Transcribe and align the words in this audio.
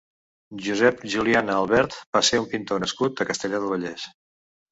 Josep 0.67 1.03
Juliana 1.15 1.57
Albert 1.63 1.97
va 2.17 2.23
ser 2.29 2.41
un 2.45 2.49
pintor 2.53 2.83
nascut 2.85 3.21
a 3.21 3.27
Castellar 3.33 3.59
del 3.65 3.71
Vallès. 3.77 4.09